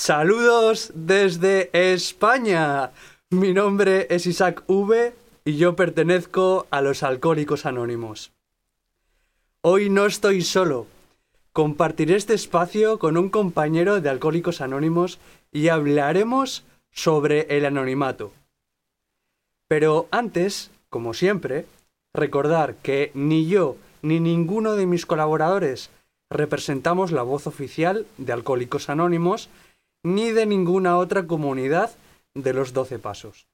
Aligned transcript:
Saludos 0.00 0.92
desde 0.94 1.70
España. 1.72 2.92
Mi 3.30 3.52
nombre 3.52 4.06
es 4.10 4.26
Isaac 4.26 4.62
V 4.68 5.12
y 5.44 5.56
yo 5.56 5.74
pertenezco 5.74 6.68
a 6.70 6.82
los 6.82 7.02
Alcohólicos 7.02 7.66
Anónimos. 7.66 8.30
Hoy 9.60 9.90
no 9.90 10.06
estoy 10.06 10.42
solo. 10.42 10.86
Compartiré 11.52 12.14
este 12.14 12.34
espacio 12.34 13.00
con 13.00 13.16
un 13.16 13.28
compañero 13.28 14.00
de 14.00 14.08
Alcohólicos 14.08 14.60
Anónimos 14.60 15.18
y 15.50 15.66
hablaremos 15.66 16.62
sobre 16.92 17.56
el 17.56 17.66
anonimato. 17.66 18.32
Pero 19.66 20.06
antes, 20.12 20.70
como 20.90 21.12
siempre, 21.12 21.66
recordar 22.14 22.76
que 22.76 23.10
ni 23.14 23.48
yo 23.48 23.76
ni 24.02 24.20
ninguno 24.20 24.76
de 24.76 24.86
mis 24.86 25.06
colaboradores 25.06 25.90
representamos 26.30 27.10
la 27.10 27.22
voz 27.22 27.48
oficial 27.48 28.06
de 28.16 28.32
Alcohólicos 28.32 28.90
Anónimos 28.90 29.50
ni 30.14 30.32
de 30.32 30.46
ninguna 30.46 30.96
otra 30.96 31.26
comunidad 31.26 31.90
de 32.34 32.54
los 32.54 32.72
Doce 32.72 32.98
Pasos. 32.98 33.46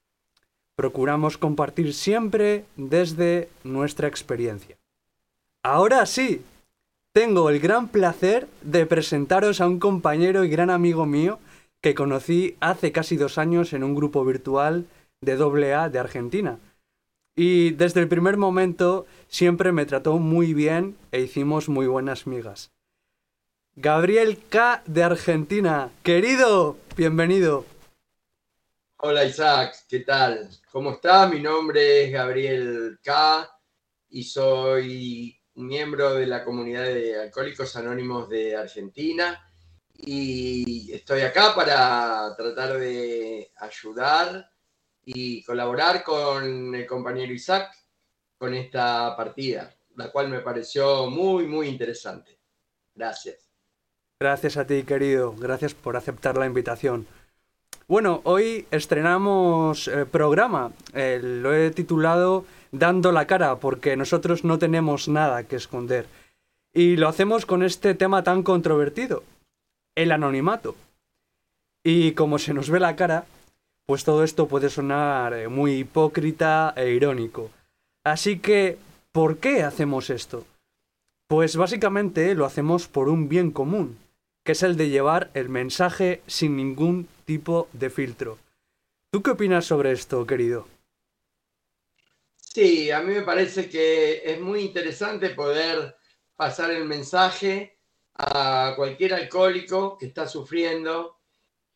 Procuramos 0.76 1.38
compartir 1.38 1.94
siempre 1.94 2.64
desde 2.76 3.48
nuestra 3.64 4.08
experiencia. 4.08 4.76
Ahora 5.62 6.06
sí, 6.06 6.42
tengo 7.12 7.48
el 7.50 7.60
gran 7.60 7.88
placer 7.88 8.48
de 8.62 8.86
presentaros 8.86 9.60
a 9.60 9.68
un 9.68 9.78
compañero 9.78 10.44
y 10.44 10.48
gran 10.48 10.70
amigo 10.70 11.06
mío 11.06 11.38
que 11.80 11.94
conocí 11.94 12.56
hace 12.60 12.92
casi 12.92 13.16
dos 13.16 13.38
años 13.38 13.72
en 13.72 13.84
un 13.84 13.94
grupo 13.94 14.24
virtual 14.24 14.86
de 15.20 15.32
AA 15.32 15.88
de 15.88 15.98
Argentina. 15.98 16.58
Y 17.36 17.70
desde 17.70 18.00
el 18.00 18.08
primer 18.08 18.36
momento 18.36 19.06
siempre 19.28 19.72
me 19.72 19.86
trató 19.86 20.18
muy 20.18 20.54
bien 20.54 20.96
e 21.12 21.20
hicimos 21.20 21.68
muy 21.68 21.86
buenas 21.86 22.26
migas. 22.26 22.73
Gabriel 23.76 24.38
K. 24.48 24.84
de 24.86 25.02
Argentina. 25.02 25.90
Querido, 26.04 26.76
bienvenido. 26.96 27.64
Hola 28.98 29.24
Isaac, 29.24 29.74
¿qué 29.88 30.00
tal? 30.00 30.48
¿Cómo 30.70 30.92
está? 30.92 31.26
Mi 31.26 31.40
nombre 31.40 32.04
es 32.04 32.12
Gabriel 32.12 33.00
K. 33.02 33.50
y 34.10 34.22
soy 34.22 35.36
miembro 35.54 36.14
de 36.14 36.26
la 36.26 36.44
comunidad 36.44 36.84
de 36.84 37.20
Alcohólicos 37.20 37.74
Anónimos 37.74 38.28
de 38.28 38.56
Argentina 38.56 39.44
y 39.92 40.92
estoy 40.92 41.22
acá 41.22 41.52
para 41.52 42.32
tratar 42.36 42.78
de 42.78 43.50
ayudar 43.56 44.52
y 45.04 45.42
colaborar 45.42 46.04
con 46.04 46.72
el 46.76 46.86
compañero 46.86 47.32
Isaac 47.32 47.72
con 48.38 48.54
esta 48.54 49.16
partida, 49.16 49.74
la 49.96 50.12
cual 50.12 50.28
me 50.28 50.40
pareció 50.40 51.10
muy, 51.10 51.48
muy 51.48 51.66
interesante. 51.66 52.38
Gracias. 52.94 53.43
Gracias 54.24 54.56
a 54.56 54.66
ti, 54.66 54.84
querido. 54.84 55.34
Gracias 55.36 55.74
por 55.74 55.98
aceptar 55.98 56.38
la 56.38 56.46
invitación. 56.46 57.06
Bueno, 57.86 58.22
hoy 58.24 58.66
estrenamos 58.70 59.86
eh, 59.86 60.06
programa. 60.06 60.72
Eh, 60.94 61.20
lo 61.22 61.52
he 61.52 61.70
titulado 61.72 62.46
Dando 62.72 63.12
la 63.12 63.26
cara, 63.26 63.56
porque 63.56 63.98
nosotros 63.98 64.42
no 64.42 64.58
tenemos 64.58 65.08
nada 65.08 65.44
que 65.44 65.56
esconder. 65.56 66.06
Y 66.72 66.96
lo 66.96 67.08
hacemos 67.08 67.44
con 67.44 67.62
este 67.62 67.94
tema 67.94 68.22
tan 68.22 68.42
controvertido, 68.42 69.24
el 69.94 70.10
anonimato. 70.10 70.74
Y 71.82 72.12
como 72.12 72.38
se 72.38 72.54
nos 72.54 72.70
ve 72.70 72.80
la 72.80 72.96
cara, 72.96 73.26
pues 73.84 74.04
todo 74.04 74.24
esto 74.24 74.48
puede 74.48 74.70
sonar 74.70 75.34
eh, 75.34 75.48
muy 75.48 75.80
hipócrita 75.80 76.72
e 76.78 76.92
irónico. 76.92 77.50
Así 78.04 78.38
que, 78.38 78.78
¿por 79.12 79.36
qué 79.36 79.64
hacemos 79.64 80.08
esto? 80.08 80.46
Pues 81.28 81.56
básicamente 81.56 82.34
lo 82.34 82.46
hacemos 82.46 82.88
por 82.88 83.10
un 83.10 83.28
bien 83.28 83.50
común, 83.50 83.98
que 84.44 84.52
es 84.52 84.62
el 84.62 84.76
de 84.76 84.90
llevar 84.90 85.30
el 85.34 85.48
mensaje 85.48 86.22
sin 86.26 86.56
ningún 86.56 87.08
tipo 87.24 87.68
de 87.72 87.88
filtro. 87.88 88.38
¿Tú 89.10 89.22
qué 89.22 89.30
opinas 89.30 89.64
sobre 89.64 89.92
esto, 89.92 90.26
querido? 90.26 90.68
Sí, 92.36 92.90
a 92.90 93.00
mí 93.00 93.14
me 93.14 93.22
parece 93.22 93.68
que 93.68 94.22
es 94.24 94.38
muy 94.38 94.60
interesante 94.60 95.30
poder 95.30 95.96
pasar 96.36 96.70
el 96.70 96.84
mensaje 96.84 97.78
a 98.16 98.74
cualquier 98.76 99.14
alcohólico 99.14 99.96
que 99.98 100.06
está 100.06 100.28
sufriendo 100.28 101.16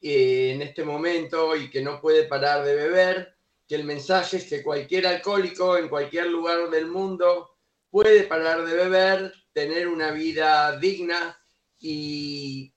eh, 0.01 0.53
en 0.55 0.63
este 0.63 0.85
momento 0.85 1.57
y 1.57 1.71
que 1.71 1.83
no 1.83 2.01
puede 2.01 2.25
parar 2.25 2.65
de 2.65 2.77
beber, 2.77 3.35
que 3.67 3.75
el 3.77 3.85
mensaje 3.85 4.37
es 4.37 4.45
que 4.45 4.63
cualquier 4.63 5.07
alcohólico 5.07 5.77
en 5.77 5.89
cualquier 5.89 6.27
lugar 6.27 6.71
del 6.71 6.87
mundo 6.87 7.57
puede 7.91 8.25
parar 8.25 8.65
de 8.65 8.75
beber, 8.75 9.33
tener 9.53 9.89
una 9.89 10.13
vida 10.13 10.79
digna 10.79 11.39
y 11.81 12.73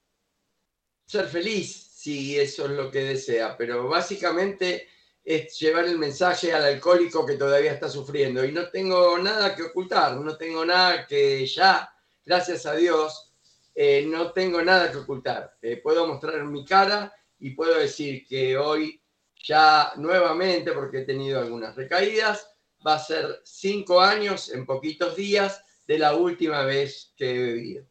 ser 1.05 1.27
feliz 1.27 1.91
si 1.95 2.39
eso 2.39 2.65
es 2.65 2.71
lo 2.71 2.89
que 2.89 3.03
desea, 3.03 3.57
pero 3.57 3.87
básicamente 3.87 4.87
es 5.23 5.59
llevar 5.59 5.85
el 5.85 5.99
mensaje 5.99 6.51
al 6.53 6.63
alcohólico 6.63 7.25
que 7.25 7.35
todavía 7.35 7.73
está 7.73 7.89
sufriendo 7.89 8.43
y 8.43 8.51
no 8.51 8.69
tengo 8.69 9.17
nada 9.19 9.55
que 9.55 9.63
ocultar, 9.63 10.17
no 10.17 10.35
tengo 10.35 10.65
nada 10.65 11.05
que 11.05 11.45
ya, 11.45 11.93
gracias 12.25 12.65
a 12.65 12.75
Dios, 12.75 13.33
eh, 13.75 14.05
no 14.07 14.31
tengo 14.31 14.61
nada 14.61 14.91
que 14.91 14.97
ocultar. 14.97 15.57
Eh, 15.61 15.77
puedo 15.77 16.07
mostrar 16.07 16.43
mi 16.45 16.65
cara 16.65 17.13
y 17.39 17.51
puedo 17.51 17.77
decir 17.77 18.25
que 18.27 18.57
hoy 18.57 19.01
ya 19.43 19.93
nuevamente, 19.97 20.71
porque 20.71 20.99
he 20.99 21.05
tenido 21.05 21.39
algunas 21.39 21.75
recaídas, 21.75 22.47
va 22.85 22.95
a 22.95 22.99
ser 22.99 23.41
cinco 23.43 24.01
años 24.01 24.49
en 24.49 24.65
poquitos 24.65 25.15
días 25.15 25.63
de 25.87 25.99
la 25.99 26.15
última 26.15 26.63
vez 26.63 27.13
que 27.15 27.31
he 27.31 27.39
bebido. 27.39 27.90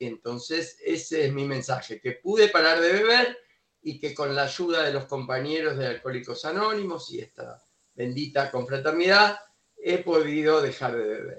Entonces, 0.00 0.78
ese 0.82 1.26
es 1.26 1.32
mi 1.32 1.44
mensaje, 1.44 2.00
que 2.00 2.12
pude 2.12 2.48
parar 2.48 2.80
de 2.80 2.92
beber 2.92 3.38
y 3.82 4.00
que 4.00 4.14
con 4.14 4.34
la 4.34 4.44
ayuda 4.44 4.82
de 4.82 4.94
los 4.94 5.04
compañeros 5.04 5.76
de 5.76 5.86
Alcohólicos 5.86 6.46
Anónimos 6.46 7.12
y 7.12 7.20
esta 7.20 7.62
bendita 7.94 8.50
confraternidad, 8.50 9.38
he 9.76 9.98
podido 9.98 10.62
dejar 10.62 10.96
de 10.96 11.04
beber. 11.04 11.38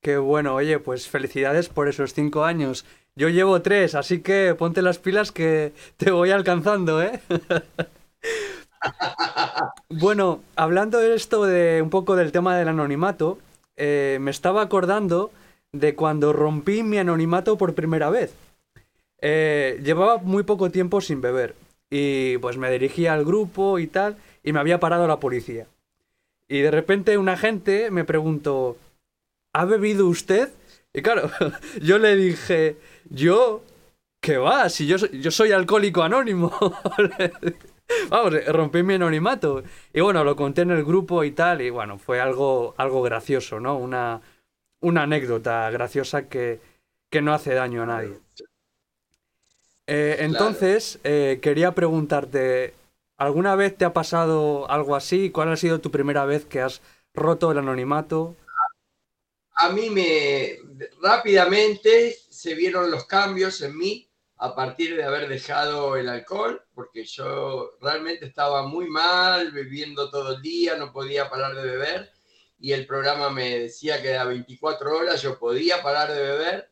Qué 0.00 0.16
bueno, 0.16 0.54
oye, 0.54 0.78
pues 0.78 1.08
felicidades 1.08 1.68
por 1.68 1.88
esos 1.88 2.14
cinco 2.14 2.44
años. 2.44 2.86
Yo 3.14 3.28
llevo 3.28 3.60
tres, 3.60 3.94
así 3.94 4.20
que 4.20 4.54
ponte 4.56 4.80
las 4.80 4.98
pilas 4.98 5.30
que 5.30 5.74
te 5.98 6.10
voy 6.10 6.30
alcanzando, 6.30 7.02
¿eh? 7.02 7.20
bueno, 9.90 10.42
hablando 10.56 11.00
de 11.00 11.14
esto 11.14 11.44
de 11.44 11.82
un 11.82 11.90
poco 11.90 12.16
del 12.16 12.32
tema 12.32 12.56
del 12.56 12.68
anonimato, 12.68 13.38
eh, 13.76 14.16
me 14.22 14.30
estaba 14.30 14.62
acordando 14.62 15.32
de 15.72 15.94
cuando 15.94 16.32
rompí 16.32 16.82
mi 16.82 16.98
anonimato 16.98 17.58
por 17.58 17.74
primera 17.74 18.10
vez. 18.10 18.34
Eh, 19.20 19.80
llevaba 19.82 20.18
muy 20.18 20.44
poco 20.44 20.70
tiempo 20.70 21.00
sin 21.00 21.20
beber 21.20 21.54
y 21.90 22.38
pues 22.38 22.56
me 22.56 22.70
dirigía 22.70 23.14
al 23.14 23.24
grupo 23.24 23.78
y 23.78 23.86
tal 23.86 24.16
y 24.42 24.52
me 24.52 24.60
había 24.60 24.80
parado 24.80 25.06
la 25.06 25.20
policía. 25.20 25.66
Y 26.48 26.60
de 26.60 26.70
repente 26.70 27.18
un 27.18 27.28
agente 27.28 27.90
me 27.90 28.04
preguntó, 28.04 28.76
¿ha 29.52 29.64
bebido 29.64 30.06
usted? 30.06 30.50
Y 30.94 31.02
claro, 31.02 31.30
yo 31.82 31.98
le 31.98 32.16
dije, 32.16 32.76
yo, 33.10 33.62
¿qué 34.20 34.38
va? 34.38 34.68
Si 34.68 34.86
yo, 34.86 34.96
yo 34.96 35.30
soy 35.30 35.52
alcohólico 35.52 36.02
anónimo. 36.02 36.52
Vamos, 38.10 38.34
rompí 38.46 38.82
mi 38.82 38.94
anonimato. 38.94 39.62
Y 39.92 40.00
bueno, 40.00 40.24
lo 40.24 40.36
conté 40.36 40.62
en 40.62 40.70
el 40.70 40.84
grupo 40.84 41.24
y 41.24 41.32
tal, 41.32 41.62
y 41.62 41.70
bueno, 41.70 41.98
fue 41.98 42.20
algo, 42.20 42.74
algo 42.76 43.02
gracioso, 43.02 43.60
¿no? 43.60 43.76
Una, 43.76 44.20
una 44.80 45.02
anécdota 45.02 45.70
graciosa 45.70 46.28
que, 46.28 46.60
no 47.20 47.32
hace 47.32 47.54
daño 47.54 47.82
a 47.82 47.86
nadie. 47.86 48.18
Eh, 49.86 50.16
entonces, 50.20 50.98
eh, 51.04 51.38
quería 51.40 51.72
preguntarte, 51.72 52.74
¿alguna 53.16 53.56
vez 53.56 53.76
te 53.76 53.84
ha 53.84 53.92
pasado 53.92 54.70
algo 54.70 54.94
así? 54.94 55.30
¿Cuál 55.30 55.50
ha 55.52 55.56
sido 55.56 55.80
tu 55.80 55.90
primera 55.90 56.26
vez 56.26 56.44
que 56.44 56.60
has 56.60 56.82
roto 57.14 57.50
el 57.50 57.58
anonimato? 57.58 58.36
A 59.54 59.70
mí 59.70 59.90
me 59.90 60.58
rápidamente 61.02 62.16
se 62.30 62.54
vieron 62.54 62.90
los 62.90 63.06
cambios 63.06 63.60
en 63.62 63.76
mí 63.76 64.08
a 64.36 64.54
partir 64.54 64.94
de 64.94 65.02
haber 65.02 65.28
dejado 65.28 65.96
el 65.96 66.08
alcohol, 66.08 66.62
porque 66.74 67.04
yo 67.04 67.72
realmente 67.80 68.26
estaba 68.26 68.62
muy 68.62 68.88
mal, 68.88 69.50
bebiendo 69.50 70.10
todo 70.10 70.36
el 70.36 70.42
día, 70.42 70.76
no 70.76 70.92
podía 70.92 71.28
parar 71.28 71.56
de 71.56 71.62
beber 71.62 72.17
y 72.58 72.72
el 72.72 72.86
programa 72.86 73.30
me 73.30 73.60
decía 73.60 74.02
que 74.02 74.16
a 74.16 74.24
24 74.24 74.96
horas 74.96 75.22
yo 75.22 75.38
podía 75.38 75.82
parar 75.82 76.12
de 76.12 76.20
beber, 76.20 76.70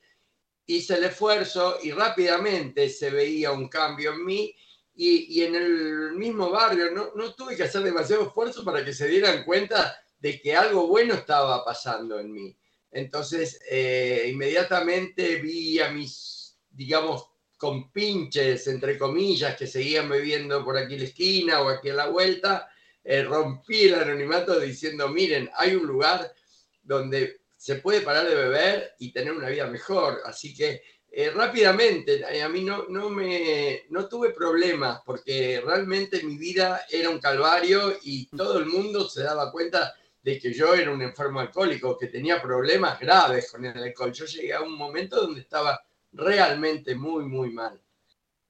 hice 0.66 0.94
el 0.94 1.04
esfuerzo 1.04 1.78
y 1.82 1.92
rápidamente 1.92 2.88
se 2.88 3.10
veía 3.10 3.52
un 3.52 3.68
cambio 3.68 4.12
en 4.12 4.24
mí 4.24 4.54
y, 4.94 5.42
en 5.42 5.54
el 5.54 6.12
mismo 6.12 6.50
barrio 6.50 6.90
no, 6.90 7.12
no, 7.14 7.34
tuve 7.34 7.54
que 7.54 7.64
hacer 7.64 7.82
demasiado 7.82 8.24
esfuerzo 8.24 8.64
para 8.64 8.84
que 8.84 8.94
se 8.94 9.06
dieran 9.06 9.44
cuenta 9.44 9.96
de 10.18 10.40
que 10.40 10.56
algo 10.56 10.86
bueno 10.86 11.14
estaba 11.14 11.64
pasando 11.64 12.18
en 12.18 12.32
mí. 12.32 12.56
Entonces, 12.90 13.60
eh, 13.70 14.28
inmediatamente 14.32 15.36
vi 15.36 15.78
a 15.80 15.90
mis, 15.90 16.56
digamos, 16.70 17.28
compinches, 17.58 18.66
entre 18.68 18.96
comillas, 18.96 19.56
que 19.56 19.66
seguían 19.66 20.08
bebiendo 20.08 20.64
por 20.64 20.78
aquí 20.78 20.94
en 20.94 21.00
la 21.00 21.06
esquina 21.06 21.60
o 21.60 21.68
aquí 21.68 21.90
en 21.90 21.96
la 21.96 22.08
vuelta, 22.08 22.70
eh, 23.08 23.22
rompí 23.22 23.84
el 23.84 23.94
anonimato 23.94 24.58
diciendo, 24.58 25.08
miren, 25.08 25.48
hay 25.54 25.76
un 25.76 25.86
lugar 25.86 26.34
donde 26.82 27.40
se 27.56 27.76
puede 27.76 28.00
parar 28.00 28.26
de 28.28 28.34
beber 28.34 28.94
y 28.98 29.12
tener 29.12 29.32
una 29.32 29.48
vida 29.48 29.68
mejor. 29.68 30.22
Así 30.24 30.52
que 30.52 30.82
eh, 31.08 31.30
rápidamente, 31.30 32.24
eh, 32.28 32.42
a 32.42 32.48
mí 32.48 32.64
no, 32.64 32.86
no, 32.88 33.08
me, 33.08 33.84
no 33.90 34.08
tuve 34.08 34.30
problemas 34.30 35.02
porque 35.06 35.62
realmente 35.64 36.24
mi 36.24 36.36
vida 36.36 36.84
era 36.90 37.08
un 37.08 37.20
calvario 37.20 37.96
y 38.02 38.26
todo 38.36 38.58
el 38.58 38.66
mundo 38.66 39.08
se 39.08 39.22
daba 39.22 39.52
cuenta 39.52 39.94
de 40.20 40.40
que 40.40 40.52
yo 40.52 40.74
era 40.74 40.90
un 40.90 41.00
enfermo 41.00 41.38
alcohólico, 41.38 41.96
que 41.96 42.08
tenía 42.08 42.42
problemas 42.42 42.98
graves 42.98 43.52
con 43.52 43.64
el 43.64 43.80
alcohol. 43.80 44.12
Yo 44.12 44.24
llegué 44.24 44.52
a 44.52 44.62
un 44.62 44.76
momento 44.76 45.20
donde 45.20 45.42
estaba 45.42 45.80
realmente 46.12 46.96
muy, 46.96 47.24
muy 47.24 47.50
mal. 47.50 47.80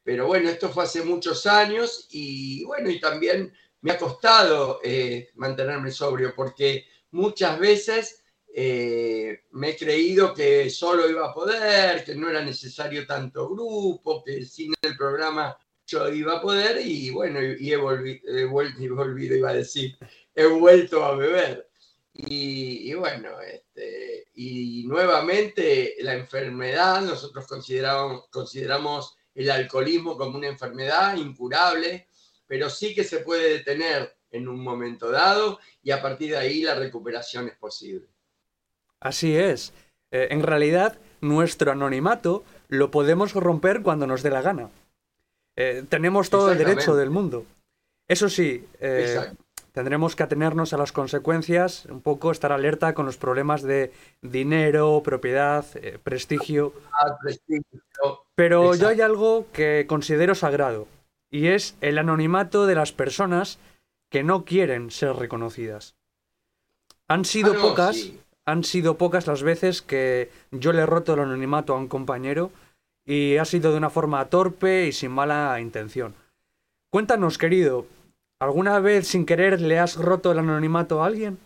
Pero 0.02 0.26
bueno, 0.28 0.48
esto 0.48 0.70
fue 0.70 0.84
hace 0.84 1.02
muchos 1.02 1.44
años 1.46 2.06
y 2.10 2.64
bueno, 2.64 2.88
y 2.88 2.98
también 2.98 3.52
me 3.86 3.92
ha 3.92 3.98
costado 3.98 4.80
eh, 4.82 5.30
mantenerme 5.36 5.92
sobrio 5.92 6.34
porque 6.34 6.86
muchas 7.12 7.56
veces 7.56 8.24
eh, 8.52 9.44
me 9.52 9.70
he 9.70 9.76
creído 9.76 10.34
que 10.34 10.68
solo 10.70 11.08
iba 11.08 11.26
a 11.26 11.32
poder, 11.32 12.02
que 12.04 12.16
no 12.16 12.28
era 12.28 12.42
necesario 12.42 13.06
tanto 13.06 13.48
grupo, 13.48 14.24
que 14.24 14.44
sin 14.44 14.74
el 14.82 14.96
programa 14.96 15.56
yo 15.86 16.12
iba 16.12 16.38
a 16.38 16.42
poder 16.42 16.84
y 16.84 17.10
bueno, 17.10 17.38
y 17.40 17.72
he, 17.72 17.76
volvido, 17.76 19.36
iba 19.36 19.50
a 19.50 19.54
decir, 19.54 19.96
he 20.34 20.46
vuelto 20.46 21.04
a 21.04 21.14
beber. 21.14 21.70
Y, 22.12 22.92
bueno, 22.94 23.40
este, 23.40 24.26
y 24.34 24.82
nuevamente 24.88 25.94
la 26.00 26.14
enfermedad, 26.14 27.02
nosotros 27.02 27.46
consideramos 28.32 29.16
el 29.32 29.48
alcoholismo 29.48 30.16
como 30.18 30.38
una 30.38 30.48
enfermedad 30.48 31.16
incurable, 31.16 32.08
pero 32.46 32.70
sí 32.70 32.94
que 32.94 33.04
se 33.04 33.18
puede 33.18 33.50
detener 33.50 34.16
en 34.30 34.48
un 34.48 34.62
momento 34.62 35.10
dado 35.10 35.58
y 35.82 35.90
a 35.90 36.02
partir 36.02 36.30
de 36.30 36.36
ahí 36.36 36.62
la 36.62 36.74
recuperación 36.74 37.48
es 37.48 37.56
posible. 37.56 38.06
Así 39.00 39.36
es. 39.36 39.72
Eh, 40.10 40.28
en 40.30 40.42
realidad, 40.42 40.98
nuestro 41.20 41.72
anonimato 41.72 42.44
lo 42.68 42.90
podemos 42.90 43.34
romper 43.34 43.82
cuando 43.82 44.06
nos 44.06 44.22
dé 44.22 44.30
la 44.30 44.42
gana. 44.42 44.70
Eh, 45.56 45.84
tenemos 45.88 46.30
todo 46.30 46.52
el 46.52 46.58
derecho 46.58 46.94
del 46.96 47.10
mundo. 47.10 47.44
Eso 48.08 48.28
sí, 48.28 48.66
eh, 48.78 49.32
tendremos 49.72 50.14
que 50.14 50.22
atenernos 50.22 50.72
a 50.72 50.76
las 50.76 50.92
consecuencias, 50.92 51.86
un 51.86 52.00
poco 52.00 52.30
estar 52.30 52.52
alerta 52.52 52.94
con 52.94 53.06
los 53.06 53.16
problemas 53.16 53.62
de 53.62 53.92
dinero, 54.22 55.02
propiedad, 55.02 55.64
prestigio. 56.04 56.72
Ah, 56.92 57.18
Pero 58.34 58.74
yo 58.74 58.88
hay 58.88 59.00
algo 59.00 59.46
que 59.52 59.86
considero 59.88 60.34
sagrado, 60.34 60.86
y 61.36 61.48
es 61.48 61.76
el 61.82 61.98
anonimato 61.98 62.64
de 62.64 62.74
las 62.74 62.92
personas 62.92 63.58
que 64.08 64.22
no 64.22 64.46
quieren 64.46 64.90
ser 64.90 65.16
reconocidas. 65.16 65.94
Han 67.08 67.26
sido 67.26 67.52
ah, 67.52 67.60
pocas, 67.60 68.10
han 68.46 68.64
sido 68.64 68.96
pocas 68.96 69.26
las 69.26 69.42
veces 69.42 69.82
que 69.82 70.30
yo 70.50 70.72
le 70.72 70.80
he 70.80 70.86
roto 70.86 71.12
el 71.12 71.20
anonimato 71.20 71.74
a 71.74 71.78
un 71.78 71.88
compañero 71.88 72.52
y 73.04 73.36
ha 73.36 73.44
sido 73.44 73.70
de 73.70 73.76
una 73.76 73.90
forma 73.90 74.24
torpe 74.30 74.86
y 74.86 74.92
sin 74.92 75.10
mala 75.10 75.60
intención. 75.60 76.14
Cuéntanos, 76.88 77.36
querido, 77.36 77.86
¿alguna 78.38 78.80
vez 78.80 79.06
sin 79.06 79.26
querer 79.26 79.60
le 79.60 79.78
has 79.78 79.96
roto 79.96 80.32
el 80.32 80.38
anonimato 80.38 81.02
a 81.02 81.06
alguien? 81.06 81.38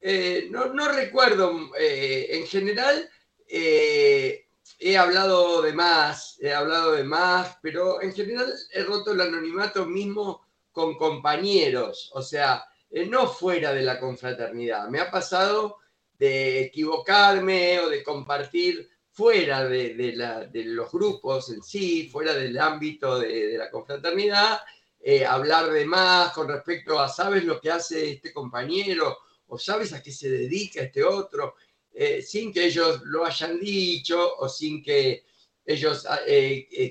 Eh, 0.00 0.48
no, 0.50 0.88
recuerdo. 0.88 1.70
Eh, 1.78 2.26
en 2.30 2.48
general, 2.48 3.08
eh, 3.46 4.43
he 4.86 4.98
hablado 4.98 5.62
de 5.62 5.72
más, 5.72 6.36
he 6.40 6.52
hablado 6.52 6.92
de 6.92 7.04
más, 7.04 7.56
pero 7.62 8.02
en 8.02 8.12
general 8.12 8.52
he 8.70 8.82
roto 8.82 9.12
el 9.12 9.20
anonimato 9.22 9.86
mismo 9.86 10.46
con 10.72 10.98
compañeros. 10.98 12.10
O 12.12 12.20
sea, 12.20 12.66
eh, 12.90 13.06
no 13.06 13.26
fuera 13.26 13.72
de 13.72 13.80
la 13.80 13.98
confraternidad. 13.98 14.88
Me 14.88 15.00
ha 15.00 15.10
pasado 15.10 15.78
de 16.18 16.64
equivocarme 16.64 17.80
o 17.80 17.88
de 17.88 18.04
compartir 18.04 18.90
fuera 19.10 19.64
de, 19.64 20.12
los 20.52 20.92
grupos 20.92 21.48
en 21.48 21.62
sí, 21.62 22.10
fuera 22.12 22.34
del 22.34 22.58
ámbito 22.58 23.18
de, 23.18 23.56
la 23.56 23.70
confraternidad, 23.70 24.60
eh, 25.00 25.24
hablar 25.24 25.70
de 25.70 25.86
más 25.86 26.34
con 26.34 26.46
respecto 26.46 27.00
a, 27.00 27.08
¿sabes 27.08 27.44
lo 27.44 27.58
que 27.58 27.70
hace 27.70 28.10
este 28.10 28.34
compañero? 28.34 29.16
¿O 29.46 29.58
sabes 29.58 29.94
a 29.94 30.02
qué 30.02 30.12
se 30.12 30.28
dedica 30.28 30.82
este 30.82 31.02
otro? 31.02 31.54
Eh, 31.94 32.22
sin 32.22 32.52
que 32.52 32.66
ellos 32.66 33.02
lo 33.04 33.24
hayan 33.24 33.60
dicho 33.60 34.36
o 34.38 34.48
sin 34.48 34.82
que 34.82 35.24
ellos 35.64 36.06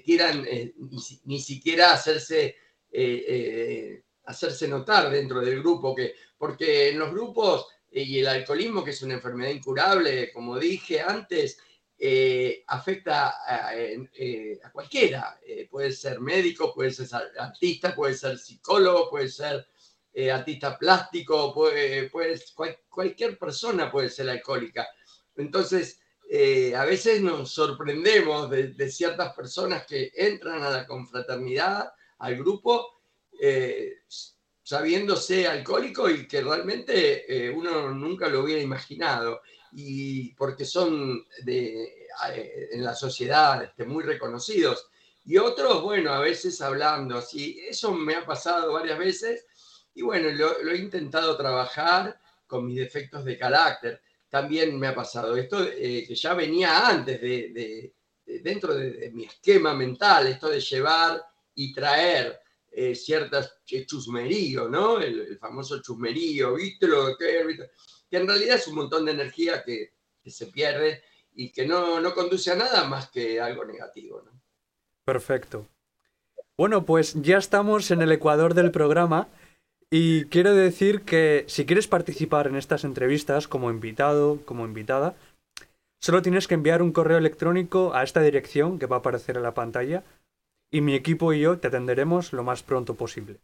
quieran 0.04 0.48
ni, 1.26 1.40
siquiera 1.40 1.94
hacerse 1.94 2.56
hacerse 4.26 4.68
notar 4.68 5.10
dentro 5.10 5.42
del 5.42 5.60
grupo, 5.60 5.94
que, 5.94 6.16
porque 6.38 6.90
en 6.90 7.00
los 7.00 7.12
grupos 7.12 7.68
eh, 7.92 8.04
y 8.04 8.20
el 8.20 8.28
alcoholismo, 8.28 8.84
que 8.84 8.92
es 8.92 9.02
una 9.02 9.16
enfermedad 9.16 9.52
incurable, 9.52 10.32
como 10.32 10.58
dije 10.58 11.02
antes, 11.02 11.60
eh, 11.98 12.64
afecta 12.68 13.36
a, 13.46 13.76
eh, 13.76 14.60
cualquiera. 14.72 15.40
puede 15.70 15.92
ser 15.92 16.20
médico, 16.20 16.74
puede 16.74 16.92
ser 16.92 17.08
artista, 17.38 17.96
puede 17.96 18.16
ser 18.16 18.38
psicólogo, 18.38 19.10
puede 19.10 19.30
ser 19.30 19.68
artista 20.31 20.77
plástico, 20.77 21.54
puede, 21.54 22.12
cualquier 22.89 23.38
persona 23.38 23.92
puede 23.92 24.10
ser 24.10 24.30
alcohólica. 24.30 24.88
Entonces, 25.36 26.00
a 26.75 26.86
veces 26.86 27.21
nos 27.21 27.51
sorprendemos 27.51 28.50
de, 28.50 28.92
ciertas 28.92 29.33
personas 29.33 29.86
que 29.86 30.12
entran 30.15 30.62
a 30.63 30.69
la 30.69 30.88
confraternidad, 30.88 31.92
al 32.19 32.38
grupo, 32.38 33.01
eh, 33.39 34.04
sabiéndose 34.63 35.45
alcohólico 35.45 36.10
y 36.10 36.25
que 36.25 36.42
realmente 36.42 37.25
eh, 37.27 37.50
uno 37.50 37.92
nunca 37.92 38.30
lo 38.30 38.44
hubiera 38.44 38.62
imaginado, 38.62 39.42
y 39.74 40.33
porque 40.36 40.65
son 40.65 41.25
eh, 41.45 42.07
en 42.71 42.83
la 42.83 42.95
sociedad 42.95 43.63
este, 43.63 43.86
muy 43.86 44.04
reconocidos. 44.04 44.88
Y 45.25 45.38
otros, 45.38 45.81
bueno, 45.81 46.12
a 46.12 46.19
veces 46.19 46.62
hablando 46.62 47.18
así, 47.18 47.60
eso 47.68 47.94
me 47.94 48.15
ha 48.15 48.25
pasado 48.25 48.74
varias 48.74 49.00
veces, 49.00 49.45
y 49.95 50.01
bueno, 50.01 50.30
lo, 50.31 50.72
he 50.72 50.78
intentado 50.78 51.36
trabajar 51.38 52.19
con 52.48 52.66
mis 52.66 52.78
defectos 52.78 53.24
de 53.25 53.38
carácter. 53.38 54.01
También 54.30 54.78
me 54.80 54.88
ha 54.88 54.95
pasado 54.95 55.36
esto 55.36 55.66
que 55.66 56.16
ya 56.16 56.34
venía 56.34 56.88
antes 56.88 57.22
de, 57.22 57.94
dentro 58.25 58.74
de, 58.74 59.12
mi 59.12 59.25
esquema 59.25 59.74
mental, 59.74 60.28
esto 60.28 60.50
de 60.50 60.60
llevar 60.60 61.24
y 61.56 61.72
traer 61.72 62.40
eh, 62.72 62.95
ciertas 62.95 63.60
chusmerío, 63.86 64.68
¿no? 64.68 65.00
El, 65.00 65.38
famoso 65.38 65.81
chusmerío, 65.81 66.56
¿viste 66.56 66.88
lo 66.88 67.16
que 67.18 68.18
en 68.18 68.28
realidad 68.28 68.57
es 68.57 68.68
un 68.68 68.75
montón 68.75 69.06
de 69.06 69.12
energía 69.12 69.63
que, 69.63 69.94
se 70.25 70.46
pierde 70.48 71.04
y 71.36 71.51
que 71.51 71.66
no, 71.66 72.00
no, 72.00 72.13
conduce 72.13 72.50
a 72.51 72.56
nada 72.56 72.86
más 72.88 73.10
que 73.10 73.42
algo 73.42 73.66
negativo. 73.66 74.24
Perfecto. 75.04 75.68
Bueno, 76.56 76.86
pues 76.86 77.13
ya 77.16 77.38
estamos 77.38 77.91
en 77.91 78.01
el 78.01 78.12
ecuador 78.13 78.53
del 78.53 78.72
programa 78.72 79.27
y 79.96 80.26
quiero 80.26 80.56
decir 80.56 81.04
que 81.04 81.46
si 81.48 81.68
quieres 81.68 81.88
participar 81.88 82.48
en 82.48 82.56
estas 82.56 82.84
entrevistas 82.84 83.48
como 83.48 83.70
invitado, 83.70 84.40
como 84.44 84.66
invitada, 84.66 85.14
solo 86.00 86.24
tienes 86.24 86.48
que 86.48 86.56
enviar 86.56 86.82
un 86.82 86.92
correo 86.92 87.20
electrónico 87.20 87.94
a 87.94 88.02
esta 88.02 88.20
dirección 88.22 88.80
que 88.80 88.88
va 88.88 88.96
a 88.96 89.00
aparecer 89.00 89.38
en 89.38 89.44
la 89.44 89.54
pantalla 89.54 90.04
y 90.72 90.82
mi 90.82 90.96
equipo 90.96 91.32
y 91.32 91.42
yo 91.42 91.60
te 91.60 91.68
atenderemos 91.68 92.34
lo 92.34 92.44
más 92.44 92.64
pronto 92.64 92.96
posible. 92.96 93.38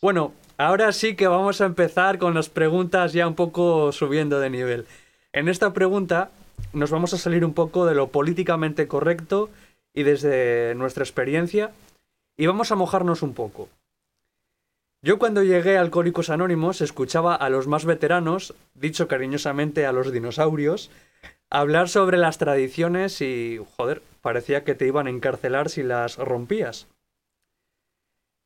Bueno, 0.00 0.34
ahora 0.58 0.90
sí 0.90 1.14
que 1.14 1.28
vamos 1.28 1.60
a 1.60 1.66
empezar 1.66 2.18
con 2.18 2.34
las 2.34 2.48
preguntas 2.48 3.12
ya 3.12 3.28
un 3.28 3.36
poco 3.36 3.92
subiendo 3.92 4.40
de 4.40 4.50
nivel. 4.50 4.86
En 5.32 5.48
esta 5.48 5.72
pregunta 5.72 6.32
nos 6.72 6.90
vamos 6.90 7.14
a 7.14 7.18
salir 7.18 7.44
un 7.44 7.54
poco 7.54 7.86
de 7.86 7.94
lo 7.94 8.08
políticamente 8.08 8.88
correcto 8.88 9.48
y 9.94 10.02
desde 10.02 10.74
nuestra 10.74 11.04
experiencia 11.04 11.70
y 12.36 12.46
vamos 12.46 12.72
a 12.72 12.74
mojarnos 12.74 13.22
un 13.22 13.32
poco. 13.32 13.68
Yo 15.04 15.18
cuando 15.18 15.42
llegué 15.42 15.76
a 15.76 15.80
Alcohólicos 15.80 16.30
Anónimos 16.30 16.80
escuchaba 16.80 17.34
a 17.34 17.50
los 17.50 17.66
más 17.66 17.84
veteranos, 17.84 18.54
dicho 18.74 19.08
cariñosamente 19.08 19.84
a 19.84 19.90
los 19.90 20.12
dinosaurios, 20.12 20.92
hablar 21.50 21.88
sobre 21.88 22.18
las 22.18 22.38
tradiciones 22.38 23.20
y, 23.20 23.60
joder, 23.76 24.00
parecía 24.20 24.62
que 24.62 24.76
te 24.76 24.86
iban 24.86 25.08
a 25.08 25.10
encarcelar 25.10 25.70
si 25.70 25.82
las 25.82 26.18
rompías. 26.18 26.86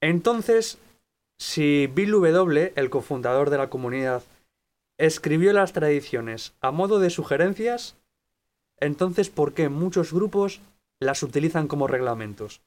Entonces, 0.01 0.79
si 1.39 1.89
Bill 1.89 2.13
W., 2.13 2.73
el 2.75 2.89
cofundador 2.89 3.51
de 3.51 3.59
la 3.59 3.69
comunidad, 3.69 4.23
escribió 4.97 5.53
las 5.53 5.75
tradiciones 5.75 6.55
a 6.63 6.71
modo 6.71 7.01
de 7.01 7.11
sugerencias, 7.11 7.97
entonces 8.81 9.29
¿por 9.29 9.53
qué 9.53 9.69
muchos 9.69 10.11
grupos 10.11 10.63
las 11.01 11.23
utilizan 11.23 11.69
como 11.69 11.87
reglamentos? 11.87 12.63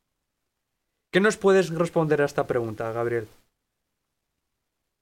¿Qué 1.12 1.22
nos 1.22 1.38
puedes 1.38 1.72
responder 1.72 2.22
a 2.22 2.26
esta 2.26 2.46
pregunta, 2.46 2.92
Gabriel? 2.92 3.28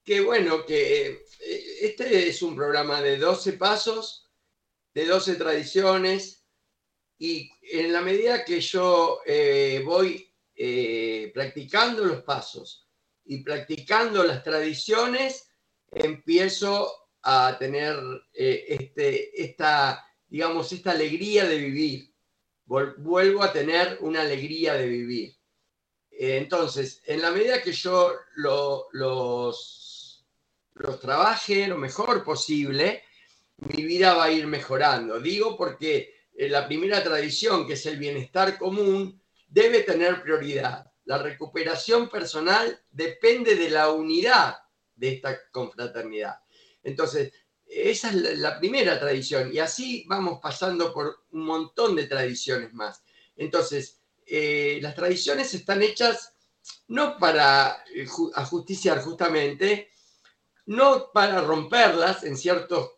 Que 0.07 0.21
bueno, 0.21 0.65
que 0.65 1.07
eh, 1.41 1.77
este 1.81 2.29
es 2.29 2.41
un 2.41 2.55
programa 2.55 3.01
de 3.01 3.17
12 3.17 3.53
pasos 3.53 4.31
de 4.93 5.05
12 5.05 5.35
tradiciones 5.35 6.45
y 7.19 7.51
en 7.61 7.91
la 7.91 7.99
medida 7.99 8.45
que 8.45 8.61
yo 8.61 9.19
eh, 9.25 9.83
voy 9.83 10.33
eh, 10.55 11.29
practicando 11.33 12.05
los 12.05 12.23
pasos 12.23 12.87
y 13.25 13.43
practicando 13.43 14.23
las 14.23 14.45
tradiciones, 14.45 15.49
empiezo 15.91 16.89
a 17.23 17.57
tener 17.59 17.97
este, 18.33 19.43
esta 19.43 20.07
digamos, 20.29 20.71
esta 20.71 20.91
alegría 20.91 21.45
de 21.45 21.57
vivir. 21.57 22.13
Vuelvo 22.65 23.43
a 23.43 23.51
tener 23.51 23.97
una 23.99 24.21
alegría 24.21 24.73
de 24.73 24.87
vivir. 24.87 25.37
Entonces, 26.19 27.01
en 27.05 27.21
la 27.21 27.31
medida 27.31 27.61
que 27.61 27.71
yo 27.71 28.13
los, 28.35 29.86
los 30.79 30.99
trabaje 30.99 31.67
lo 31.67 31.77
mejor 31.77 32.23
posible, 32.23 33.03
mi 33.57 33.83
vida 33.83 34.13
va 34.13 34.25
a 34.25 34.31
ir 34.31 34.47
mejorando. 34.47 35.19
Digo 35.19 35.57
porque 35.57 36.13
eh, 36.35 36.49
la 36.49 36.67
primera 36.67 37.03
tradición, 37.03 37.65
que 37.65 37.73
es 37.73 37.85
el 37.85 37.97
bienestar 37.97 38.57
común, 38.57 39.21
debe 39.47 39.81
tener 39.81 40.21
prioridad. 40.21 40.91
La 41.05 41.17
recuperación 41.17 42.09
personal 42.09 42.81
depende 42.91 43.55
de 43.55 43.69
la 43.69 43.91
unidad 43.91 44.57
de 44.95 45.13
esta 45.13 45.39
confraternidad. 45.51 46.35
Entonces, 46.83 47.31
esa 47.65 48.09
es 48.09 48.39
la 48.39 48.59
primera 48.59 48.99
tradición 48.99 49.53
y 49.53 49.59
así 49.59 50.05
vamos 50.07 50.39
pasando 50.41 50.93
por 50.93 51.25
un 51.31 51.45
montón 51.45 51.95
de 51.95 52.07
tradiciones 52.07 52.73
más. 52.73 53.03
Entonces, 53.35 54.01
eh, 54.25 54.79
las 54.81 54.95
tradiciones 54.95 55.53
están 55.53 55.81
hechas 55.81 56.33
no 56.87 57.17
para 57.17 57.83
eh, 57.93 58.07
ajusticiar 58.35 59.01
justamente, 59.01 59.89
no 60.67 61.11
para 61.13 61.41
romperlas 61.41 62.23
en 62.23 62.37
ciertos 62.37 62.91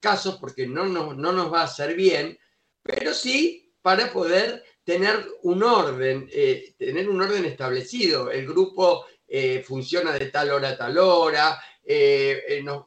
casos 0.00 0.38
porque 0.40 0.66
no 0.66 0.86
nos, 0.86 1.16
no 1.16 1.32
nos 1.32 1.52
va 1.52 1.62
a 1.62 1.64
hacer 1.64 1.94
bien, 1.94 2.38
pero 2.82 3.14
sí 3.14 3.72
para 3.82 4.12
poder 4.12 4.64
tener 4.84 5.24
un 5.42 5.62
orden, 5.62 6.28
eh, 6.32 6.74
tener 6.76 7.08
un 7.08 7.20
orden 7.20 7.44
establecido. 7.44 8.30
El 8.30 8.46
grupo 8.46 9.06
eh, 9.28 9.62
funciona 9.66 10.12
de 10.12 10.26
tal 10.26 10.50
hora 10.50 10.70
a 10.70 10.76
tal 10.76 10.98
hora, 10.98 11.62
eh, 11.84 12.62
nos, 12.62 12.86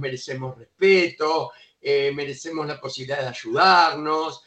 merecemos 0.00 0.58
respeto, 0.58 1.52
merecemos 1.82 2.66
la 2.66 2.80
posibilidad 2.80 3.20
de 3.20 3.28
ayudarnos. 3.28 4.42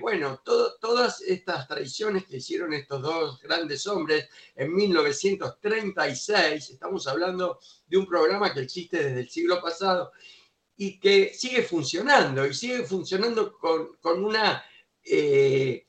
Bueno, 0.00 0.42
todas 0.44 1.22
estas 1.22 1.66
tradiciones 1.66 2.26
que 2.26 2.38
hicieron 2.38 2.72
estos 2.74 3.00
dos 3.00 3.40
grandes 3.40 3.86
hombres 3.86 4.28
en 4.54 4.74
1936, 4.74 6.70
estamos 6.70 7.06
hablando 7.06 7.58
de 7.86 7.96
un 7.96 8.06
programa 8.06 8.52
que 8.52 8.60
existe 8.60 9.02
desde 9.02 9.20
el 9.20 9.30
siglo 9.30 9.60
pasado 9.60 10.12
y 10.82 10.98
que 10.98 11.34
sigue 11.34 11.62
funcionando, 11.62 12.46
y 12.46 12.54
sigue 12.54 12.84
funcionando 12.84 13.52
con, 13.58 14.24
una, 14.24 14.64
eh, 15.04 15.86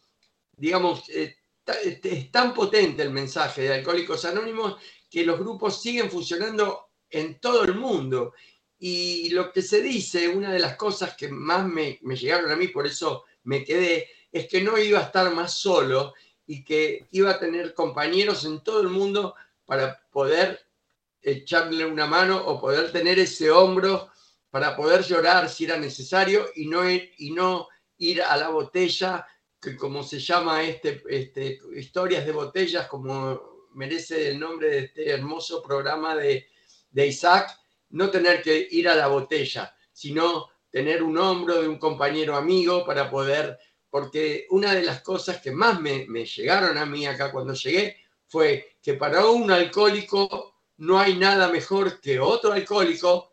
digamos, 0.51 1.07
eh, 1.07 1.38
es 1.65 2.29
tan 2.29 2.53
potente 2.53 3.01
el 3.01 3.12
mensaje 3.12 3.62
de 3.62 3.74
Alcohólicos 3.75 4.25
Anónimos 4.25 4.81
que 5.10 5.24
los 5.24 5.39
grupos 5.39 5.81
siguen 5.81 6.12
funcionando 6.12 6.89
en 7.10 7.39
todo 7.39 7.63
el 7.63 7.75
mundo. 7.75 8.33
Y 8.79 9.29
lo 9.29 9.53
que 9.53 9.62
se 9.62 9.81
dice, 9.81 10.27
una 10.27 10.51
de 10.51 10.60
las 10.60 10.75
cosas 10.75 11.15
que 11.15 11.29
más 11.29 11.65
me 11.65 11.98
llegaron 12.17 12.51
a 12.51 12.57
mí, 12.57 12.67
por 12.67 12.86
eso 12.86 13.24
me 13.43 13.63
quedé, 13.63 14.10
es 14.31 14.48
que 14.48 14.62
no 14.62 14.77
iba 14.77 15.00
a 15.00 15.03
estar 15.03 15.33
más 15.33 15.53
solo 15.55 16.13
y 16.45 16.63
que 16.63 17.07
iba 17.12 17.31
a 17.31 17.39
tener 17.39 17.74
compañeros 17.74 18.45
en 18.45 18.63
todo 18.63 18.81
el 18.81 18.89
mundo 18.89 19.36
para 19.65 20.01
poder 20.12 20.60
echarle 21.21 21.86
una 21.86 22.07
mano 22.07 22.38
o 22.45 22.60
poder 22.60 22.91
tener 22.91 23.19
ese 23.19 23.51
hombro 23.51 24.10
para 24.50 24.75
poder 24.75 25.03
llorar 25.03 25.50
si 25.50 25.65
era 25.65 25.77
necesario 25.77 26.48
y 26.55 26.67
no 26.67 26.89
ir, 26.89 27.13
y 27.17 27.31
no 27.31 27.67
ir 27.98 28.21
a 28.21 28.36
la 28.36 28.50
botella, 28.50 29.25
que 29.62 29.77
como 29.77 30.03
se 30.03 30.19
llama 30.19 30.63
este, 30.63 31.01
este, 31.07 31.60
historias 31.75 32.25
de 32.25 32.31
botellas, 32.31 32.88
como 32.88 33.67
merece 33.74 34.29
el 34.29 34.39
nombre 34.39 34.69
de 34.69 34.79
este 34.79 35.10
hermoso 35.10 35.62
programa 35.62 36.15
de, 36.15 36.48
de 36.89 37.07
Isaac, 37.07 37.57
no 37.91 38.10
tener 38.10 38.41
que 38.41 38.67
ir 38.71 38.89
a 38.89 38.95
la 38.95 39.07
botella, 39.07 39.74
sino 39.93 40.50
tener 40.71 41.03
un 41.03 41.17
hombro 41.17 41.61
de 41.61 41.67
un 41.67 41.77
compañero 41.77 42.35
amigo 42.35 42.85
para 42.85 43.09
poder, 43.11 43.59
porque 43.89 44.47
una 44.49 44.73
de 44.73 44.83
las 44.83 45.01
cosas 45.01 45.41
que 45.41 45.51
más 45.51 45.79
me, 45.79 46.05
me 46.07 46.25
llegaron 46.25 46.77
a 46.77 46.85
mí 46.85 47.05
acá 47.05 47.31
cuando 47.31 47.53
llegué 47.53 47.97
fue 48.27 48.77
que 48.81 48.95
para 48.95 49.25
un 49.27 49.51
alcohólico 49.51 50.55
no 50.77 50.99
hay 50.99 51.17
nada 51.17 51.49
mejor 51.49 51.99
que 51.99 52.19
otro 52.19 52.53
alcohólico 52.53 53.31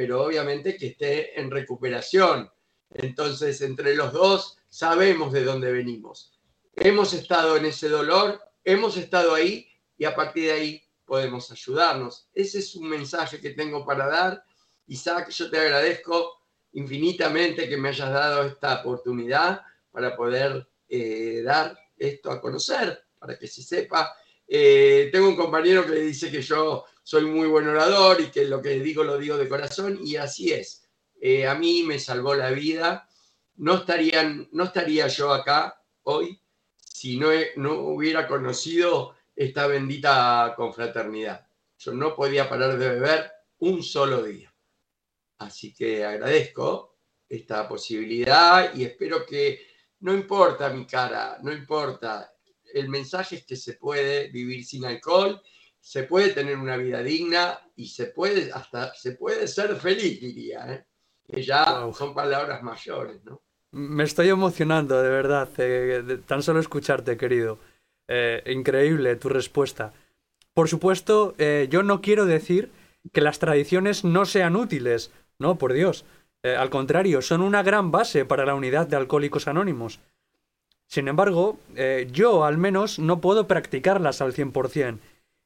pero 0.00 0.24
obviamente 0.24 0.78
que 0.78 0.86
esté 0.86 1.38
en 1.38 1.50
recuperación. 1.50 2.50
Entonces, 2.88 3.60
entre 3.60 3.94
los 3.94 4.14
dos 4.14 4.56
sabemos 4.70 5.30
de 5.30 5.44
dónde 5.44 5.70
venimos. 5.70 6.40
Hemos 6.74 7.12
estado 7.12 7.58
en 7.58 7.66
ese 7.66 7.90
dolor, 7.90 8.40
hemos 8.64 8.96
estado 8.96 9.34
ahí 9.34 9.68
y 9.98 10.06
a 10.06 10.14
partir 10.14 10.44
de 10.44 10.52
ahí 10.52 10.82
podemos 11.04 11.50
ayudarnos. 11.50 12.30
Ese 12.32 12.60
es 12.60 12.74
un 12.76 12.88
mensaje 12.88 13.42
que 13.42 13.50
tengo 13.50 13.84
para 13.84 14.06
dar. 14.06 14.42
Isaac, 14.86 15.28
yo 15.28 15.50
te 15.50 15.58
agradezco 15.58 16.39
infinitamente 16.72 17.68
que 17.68 17.76
me 17.76 17.90
hayas 17.90 18.10
dado 18.10 18.44
esta 18.44 18.80
oportunidad 18.80 19.62
para 19.90 20.16
poder 20.16 20.68
eh, 20.88 21.42
dar 21.44 21.76
esto 21.96 22.30
a 22.30 22.40
conocer, 22.40 23.04
para 23.18 23.38
que 23.38 23.46
se 23.46 23.62
sepa. 23.62 24.14
Eh, 24.46 25.08
tengo 25.12 25.28
un 25.28 25.36
compañero 25.36 25.86
que 25.86 25.94
dice 25.94 26.30
que 26.30 26.42
yo 26.42 26.84
soy 27.02 27.24
muy 27.24 27.48
buen 27.48 27.68
orador 27.68 28.20
y 28.20 28.30
que 28.30 28.44
lo 28.44 28.60
que 28.60 28.80
digo 28.80 29.04
lo 29.04 29.18
digo 29.18 29.36
de 29.36 29.48
corazón 29.48 29.98
y 30.02 30.16
así 30.16 30.52
es. 30.52 30.88
Eh, 31.20 31.46
a 31.46 31.54
mí 31.54 31.82
me 31.82 31.98
salvó 31.98 32.34
la 32.34 32.50
vida. 32.50 33.08
No, 33.56 33.76
estarían, 33.76 34.48
no 34.52 34.64
estaría 34.64 35.06
yo 35.08 35.32
acá 35.32 35.82
hoy 36.02 36.40
si 37.00 37.16
no, 37.16 37.28
no 37.56 37.74
hubiera 37.78 38.28
conocido 38.28 39.14
esta 39.34 39.66
bendita 39.66 40.52
confraternidad. 40.54 41.46
Yo 41.78 41.94
no 41.94 42.14
podía 42.14 42.46
parar 42.46 42.76
de 42.76 42.88
beber 42.90 43.32
un 43.58 43.82
solo 43.82 44.22
día. 44.22 44.49
Así 45.40 45.74
que 45.74 46.04
agradezco 46.04 46.96
esta 47.28 47.68
posibilidad 47.68 48.74
y 48.74 48.84
espero 48.84 49.26
que 49.26 49.66
no 50.00 50.14
importa 50.14 50.70
mi 50.70 50.86
cara, 50.86 51.38
no 51.42 51.52
importa. 51.52 52.32
El 52.72 52.88
mensaje 52.88 53.36
es 53.36 53.44
que 53.44 53.56
se 53.56 53.74
puede 53.74 54.28
vivir 54.28 54.64
sin 54.64 54.84
alcohol 54.84 55.42
se 55.80 56.04
puede 56.04 56.30
tener 56.30 56.56
una 56.56 56.76
vida 56.76 57.02
digna 57.02 57.58
y 57.74 57.88
se 57.88 58.06
puede 58.06 58.52
hasta 58.52 58.94
se 58.94 59.12
puede 59.12 59.48
ser 59.48 59.74
feliz, 59.76 60.20
diría, 60.20 60.72
¿eh? 60.72 60.84
que 61.26 61.42
ya 61.42 61.90
son 61.94 62.14
palabras 62.14 62.62
mayores, 62.62 63.24
¿no? 63.24 63.42
Me 63.72 64.04
estoy 64.04 64.28
emocionando, 64.28 65.00
de 65.00 65.08
verdad, 65.08 65.48
eh, 65.58 66.18
tan 66.26 66.42
solo 66.42 66.58
escucharte, 66.58 67.16
querido. 67.16 67.58
Eh, 68.08 68.42
increíble 68.46 69.14
tu 69.14 69.28
respuesta. 69.28 69.92
Por 70.52 70.68
supuesto, 70.68 71.36
yo 71.36 71.84
no 71.84 72.00
quiero 72.00 72.26
decir 72.26 72.72
que 73.12 73.20
las 73.20 73.38
tradiciones 73.38 74.02
no 74.02 74.26
sean 74.26 74.56
útiles, 74.56 75.12
no, 75.40 75.56
por 75.56 75.72
Dios. 75.72 76.04
al 76.42 76.70
contrario, 76.70 77.20
son 77.20 77.42
una 77.42 77.62
gran 77.62 77.90
base 77.90 78.24
para 78.24 78.46
la 78.46 78.54
unidad 78.54 78.86
de 78.86 78.96
Alcohólicos 78.96 79.48
Anónimos. 79.48 79.98
Sin 80.86 81.08
embargo, 81.08 81.58
yo 82.12 82.44
al 82.44 82.58
menos 82.58 82.98
no 82.98 83.20
puedo 83.20 83.46
practicarlas 83.46 84.20
al 84.20 84.32
100%, 84.32 84.98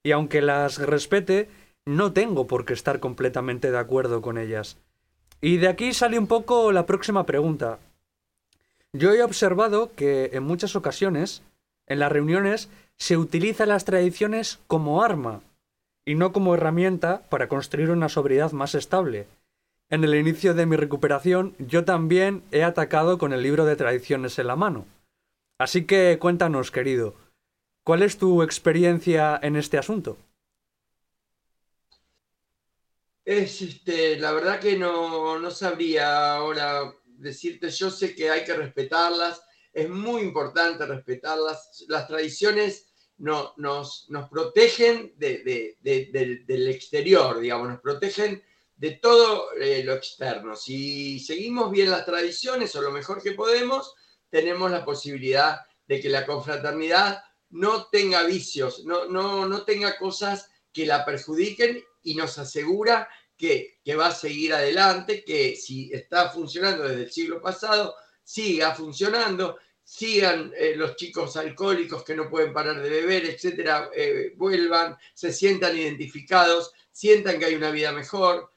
y 0.03 0.13
aunque 0.13 0.43
las 0.43 0.79
respete, 0.79 1.49
no 1.87 2.13
tengo 2.13 2.47
por 2.47 2.65
qué 2.65 2.75
estar 2.75 3.01
completamente 3.01 3.71
de 3.71 3.79
acuerdo 3.79 4.23
con 4.23 4.39
ellas. 4.39 4.77
Y 5.41 5.59
de 5.59 5.69
aquí 5.69 5.93
sale 5.93 6.19
un 6.19 6.27
poco 6.27 6.73
la 6.73 6.87
próxima 6.87 7.27
pregunta. 7.27 7.79
Yo 8.93 9.13
he 9.13 9.23
observado 9.23 9.93
que 9.95 10.31
en 10.33 10.45
muchas 10.45 10.77
ocasiones, 10.77 11.43
en 11.87 11.99
las 11.99 12.13
reuniones, 12.13 12.71
se 12.97 13.17
utilizan 13.17 13.69
las 13.69 13.85
tradiciones 13.85 14.61
como 14.67 15.03
arma 15.03 15.43
y 16.07 16.15
no 16.15 16.33
como 16.33 16.55
herramienta 16.55 17.23
para 17.29 17.49
construir 17.49 17.91
una 17.91 18.09
sobriedad 18.09 18.53
más 18.53 18.75
estable. 18.75 19.27
En 19.95 20.03
el 20.03 20.17
inicio 20.17 20.55
de 20.55 20.67
mi 20.67 20.75
recuperación 20.75 21.55
yo 21.61 21.85
también 21.85 22.43
he 22.51 22.65
atacado 22.65 23.17
con 23.17 23.33
el 23.33 23.45
libro 23.45 23.65
de 23.65 23.77
tradiciones 23.77 24.37
en 24.41 24.49
la 24.49 24.57
mano. 24.57 24.87
Así 25.57 25.85
que 25.87 26.19
cuéntanos, 26.21 26.73
querido, 26.73 27.15
¿Cuál 27.85 28.03
es 28.03 28.17
tu 28.17 28.43
experiencia 28.43 29.39
en 29.41 29.57
este 29.57 29.77
asunto? 29.77 30.17
Es 33.25 33.61
este, 33.63 34.19
la 34.19 34.33
verdad 34.33 34.59
que 34.59 34.77
no, 34.77 35.49
sabría 35.51 36.35
ahora 36.35 36.93
decirte, 37.05 37.71
yo 37.71 37.91
sé 37.91 38.17
que 38.17 38.31
hay 38.31 38.43
que 38.43 38.55
respetarlas, 38.55 39.43
es 39.73 39.89
muy 39.89 40.23
importante 40.23 40.87
respetarlas, 40.87 41.85
las 41.89 42.09
tradiciones 42.09 42.93
no, 43.19 43.53
nos, 43.59 44.07
nos 44.09 44.29
protegen 44.29 45.15
del 45.17 46.69
exterior, 46.69 47.39
digamos, 47.39 47.69
nos 47.69 47.81
protegen 47.81 48.43
de 48.85 48.91
todo 48.97 49.55
eh, 49.55 49.83
lo 49.83 49.95
externo. 49.95 50.55
Si 50.55 51.19
seguimos 51.19 51.71
bien 51.71 51.91
las 51.91 52.05
tradiciones 52.05 52.77
o 52.77 52.83
lo 52.83 52.91
mejor 52.91 53.23
que 53.23 53.33
podemos, 53.33 53.95
tenemos 54.29 54.71
la 54.71 54.85
posibilidad 54.85 55.61
de 55.87 56.03
que 56.03 56.11
la 56.11 56.27
confraternidad 56.27 57.23
no 57.49 57.87
tenga 57.87 58.25
vicios, 58.25 58.85
no, 58.85 59.07
no, 59.07 59.49
no 59.49 59.65
tenga 59.65 59.97
cosas 59.97 60.51
que 60.71 60.85
la 60.85 61.03
perjudiquen 61.03 61.83
y 62.03 62.15
nos 62.15 62.37
asegura 62.37 63.09
que, 63.39 63.79
va 63.99 64.09
a 64.09 64.15
seguir 64.15 64.53
adelante, 64.53 65.25
que 65.25 65.57
si 65.57 65.91
está 65.91 66.29
funcionando 66.29 66.87
desde 66.87 67.05
el 67.05 67.11
siglo 67.11 67.41
pasado, 67.41 67.95
siga 68.23 68.75
funcionando, 68.75 69.57
sigan 69.83 70.53
eh, 70.59 70.75
los 70.77 70.95
chicos 70.97 71.39
alcohólicos 71.39 72.05
que 72.05 72.15
no 72.15 72.29
pueden 72.29 72.53
parar 72.53 72.83
de 72.83 72.91
beber, 72.91 73.25
etcétera, 73.25 73.89
eh, 73.97 74.35
vuelvan, 74.37 74.95
se 75.15 75.33
sientan 75.33 75.75
identificados, 75.75 76.73
sientan 76.93 77.39
que 77.39 77.47
hay 77.47 77.55
una 77.55 77.71
vida 77.71 77.91
mejor. 77.91 78.54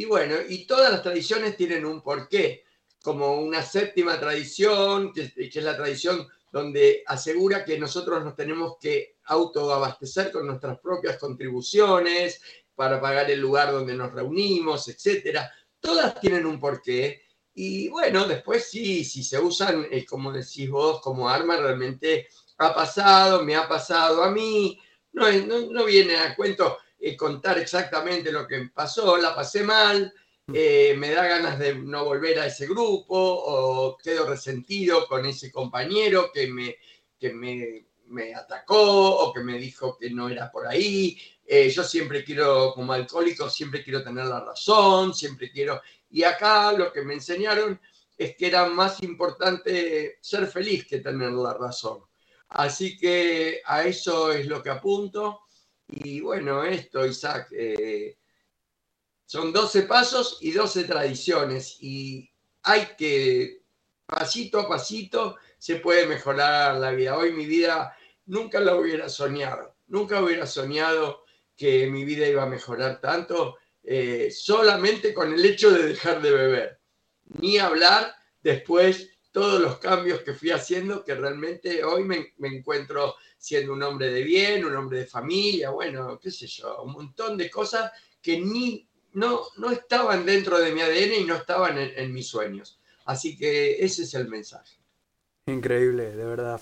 Y 0.00 0.06
bueno, 0.06 0.36
y 0.48 0.64
todas 0.64 0.90
las 0.90 1.02
tradiciones 1.02 1.58
tienen 1.58 1.84
un 1.84 2.00
porqué. 2.00 2.64
como 3.02 3.34
una 3.34 3.62
séptima 3.62 4.18
tradición, 4.18 5.12
que, 5.12 5.30
es 5.36 5.62
la 5.62 5.76
tradición 5.76 6.26
donde 6.50 7.02
asegura 7.06 7.66
que 7.66 7.78
nosotros 7.78 8.24
nos 8.24 8.34
tenemos 8.34 8.78
que 8.80 9.16
autoabastecer 9.24 10.32
con 10.32 10.46
nuestras 10.46 10.80
propias 10.80 11.18
contribuciones 11.18 12.40
para 12.74 12.98
pagar 12.98 13.30
el 13.30 13.40
lugar 13.40 13.72
donde 13.72 13.92
nos 13.94 14.10
reunimos, 14.10 14.88
etc. 14.88 15.40
Todas 15.78 16.18
tienen 16.18 16.46
un 16.46 16.58
porqué. 16.58 17.20
Y 17.52 17.90
bueno, 17.90 18.26
después 18.26 18.70
sí, 18.70 19.04
si 19.04 19.22
se 19.22 19.38
usan, 19.38 19.86
eh, 19.90 20.06
como 20.06 20.32
decís 20.32 20.70
vos, 20.70 21.02
como 21.02 21.28
arma, 21.28 21.58
realmente 21.58 22.28
ha 22.56 22.72
pasado, 22.74 23.44
me 23.44 23.54
ha 23.54 23.68
pasado 23.68 24.24
a 24.24 24.30
mí. 24.30 24.80
No, 25.12 25.30
no, 25.30 25.84
viene 25.84 26.16
a 26.16 26.34
cuento 26.34 26.78
eh, 27.00 27.16
contar 27.16 27.58
exactamente 27.58 28.30
lo 28.30 28.46
que 28.46 28.70
pasó, 28.74 29.16
la 29.16 29.34
pasé 29.34 29.62
mal, 29.62 30.12
eh, 30.52 30.94
me 30.98 31.10
da 31.10 31.26
ganas 31.26 31.58
de 31.58 31.74
no 31.74 32.04
volver 32.04 32.40
a 32.40 32.46
ese 32.46 32.66
grupo 32.66 33.16
o 33.16 33.96
quedo 33.96 34.26
resentido 34.26 35.06
con 35.06 35.24
ese 35.24 35.50
compañero 35.50 36.30
que 36.32 36.48
me, 36.48 36.76
que 37.18 37.32
me, 37.32 37.86
me 38.06 38.34
atacó 38.34 39.16
o 39.20 39.32
que 39.32 39.40
me 39.40 39.58
dijo 39.58 39.96
que 39.96 40.10
no 40.10 40.28
era 40.28 40.50
por 40.50 40.66
ahí. 40.66 41.18
Eh, 41.46 41.70
yo 41.70 41.82
siempre 41.82 42.22
quiero, 42.22 42.72
como 42.74 42.92
alcohólico, 42.92 43.48
siempre 43.48 43.82
quiero 43.82 44.02
tener 44.02 44.26
la 44.26 44.40
razón, 44.40 45.14
siempre 45.14 45.50
quiero... 45.50 45.80
Y 46.10 46.24
acá 46.24 46.72
lo 46.72 46.92
que 46.92 47.02
me 47.02 47.14
enseñaron 47.14 47.80
es 48.16 48.36
que 48.36 48.48
era 48.48 48.66
más 48.66 49.02
importante 49.02 50.18
ser 50.20 50.46
feliz 50.48 50.86
que 50.86 50.98
tener 50.98 51.30
la 51.30 51.54
razón. 51.54 52.02
Así 52.48 52.98
que 52.98 53.62
a 53.64 53.84
eso 53.84 54.32
es 54.32 54.46
lo 54.46 54.62
que 54.62 54.70
apunto. 54.70 55.42
Y 55.92 56.20
bueno, 56.20 56.62
esto, 56.64 57.04
Isaac, 57.04 57.48
eh, 57.52 58.16
son 59.26 59.52
12 59.52 59.82
pasos 59.82 60.38
y 60.40 60.52
12 60.52 60.84
tradiciones 60.84 61.76
y 61.80 62.30
hay 62.62 62.88
que, 62.96 63.62
pasito 64.06 64.60
a 64.60 64.68
pasito, 64.68 65.36
se 65.58 65.76
puede 65.76 66.06
mejorar 66.06 66.76
la 66.76 66.92
vida. 66.92 67.16
Hoy 67.16 67.32
mi 67.32 67.46
vida 67.46 67.96
nunca 68.26 68.60
la 68.60 68.76
hubiera 68.76 69.08
soñado, 69.08 69.76
nunca 69.88 70.22
hubiera 70.22 70.46
soñado 70.46 71.24
que 71.56 71.86
mi 71.88 72.04
vida 72.04 72.26
iba 72.26 72.44
a 72.44 72.46
mejorar 72.46 73.00
tanto 73.00 73.58
eh, 73.82 74.30
solamente 74.30 75.12
con 75.12 75.32
el 75.32 75.44
hecho 75.44 75.70
de 75.70 75.88
dejar 75.88 76.22
de 76.22 76.30
beber. 76.30 76.80
Ni 77.24 77.58
hablar 77.58 78.14
después 78.42 79.10
todos 79.32 79.60
los 79.60 79.78
cambios 79.78 80.22
que 80.22 80.34
fui 80.34 80.50
haciendo, 80.50 81.04
que 81.04 81.14
realmente 81.14 81.84
hoy 81.84 82.04
me, 82.04 82.34
me, 82.38 82.48
encuentro 82.48 83.14
siendo 83.38 83.72
un 83.72 83.82
hombre 83.82 84.10
de 84.10 84.22
bien, 84.22 84.64
un 84.64 84.74
hombre 84.74 85.00
de 85.00 85.06
familia, 85.06 85.70
bueno, 85.70 86.18
qué 86.18 86.30
sé 86.30 86.46
yo, 86.46 86.82
un 86.82 86.92
montón 86.92 87.36
de 87.36 87.48
cosas 87.50 87.92
que 88.20 88.40
ni 88.40 88.88
no, 89.12 89.42
no 89.56 89.70
estaban 89.70 90.24
dentro 90.24 90.58
de 90.58 90.72
mi 90.72 90.80
ADN 90.80 91.22
y 91.22 91.24
no 91.24 91.36
estaban 91.36 91.76
en, 91.78 92.12
mis 92.12 92.28
sueños. 92.28 92.78
Así 93.04 93.36
que 93.36 93.84
ese 93.84 94.02
es 94.02 94.14
el 94.14 94.28
mensaje. 94.28 94.76
Increíble, 95.46 96.14
de 96.14 96.24
verdad. 96.24 96.60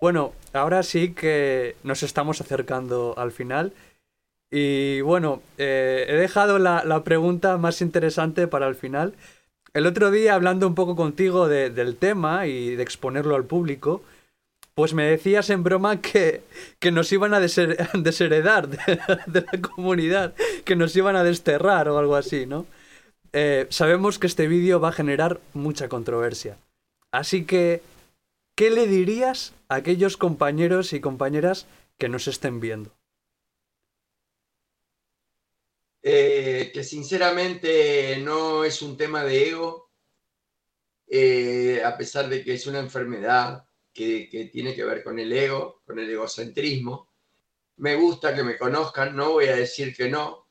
Bueno, 0.00 0.34
ahora 0.52 0.82
sí 0.82 1.14
que 1.14 1.76
nos 1.82 2.02
estamos 2.02 2.40
acercando 2.40 3.14
al 3.16 3.32
final. 3.32 3.72
Y 4.50 5.00
bueno, 5.02 5.42
eh, 5.56 6.06
he 6.08 6.14
dejado 6.14 6.58
la, 6.58 7.04
pregunta 7.04 7.56
más 7.56 7.80
interesante 7.80 8.48
para 8.48 8.68
el 8.68 8.74
final. 8.74 9.14
El 9.74 9.86
otro 9.86 10.10
día, 10.10 10.34
hablando 10.34 10.66
un 10.66 10.74
poco 10.74 10.96
contigo 10.96 11.48
del 11.48 11.96
tema 11.96 12.46
y 12.46 12.74
de 12.74 12.82
exponerlo 12.82 13.36
al 13.36 13.44
público, 13.44 14.02
pues 14.74 14.94
me 14.94 15.04
decías 15.04 15.50
en 15.50 15.64
broma 15.64 16.00
que, 16.00 16.42
nos 16.92 17.10
iban 17.12 17.34
a 17.34 17.40
desheredar 17.94 18.68
de, 18.68 19.40
la 19.40 19.60
comunidad, 19.60 20.34
que 20.64 20.76
nos 20.76 20.94
iban 20.94 21.16
a 21.16 21.24
desterrar 21.24 21.88
o 21.88 21.98
algo 21.98 22.16
así, 22.16 22.46
¿no? 22.46 22.64
Eh, 23.32 23.66
sabemos 23.70 24.18
que 24.18 24.26
este 24.26 24.46
vídeo 24.46 24.80
va 24.80 24.88
a 24.88 24.92
generar 24.92 25.40
mucha 25.52 25.88
controversia. 25.88 26.56
Así 27.12 27.44
que, 27.44 27.82
¿qué 28.56 28.70
le 28.70 28.86
dirías 28.86 29.52
a 29.68 29.76
aquellos 29.76 30.16
compañeros 30.16 30.92
y 30.92 31.00
compañeras 31.00 31.66
que 31.98 32.08
nos 32.08 32.28
estén 32.28 32.60
viendo? 32.60 32.97
Eh, 36.02 36.70
que 36.72 36.84
sinceramente 36.84 38.18
no 38.18 38.64
es 38.64 38.82
un 38.82 38.96
tema 38.96 39.24
de 39.24 39.48
ego, 39.48 39.90
eh, 41.06 41.82
a 41.84 41.96
pesar 41.96 42.28
de 42.28 42.44
que 42.44 42.54
es 42.54 42.66
una 42.66 42.78
enfermedad, 42.78 43.64
que, 43.92 44.48
tiene 44.52 44.74
que 44.74 44.84
ver 44.84 45.02
con 45.02 45.18
el 45.18 45.32
ego, 45.32 45.82
con 45.84 45.98
el 45.98 46.08
egocentrismo. 46.10 47.08
Me 47.78 47.96
gusta 47.96 48.34
que 48.34 48.44
me 48.44 48.56
conozcan, 48.56 49.16
no 49.16 49.32
voy 49.32 49.46
a 49.46 49.56
decir 49.56 49.94
que 49.94 50.08
no, 50.08 50.48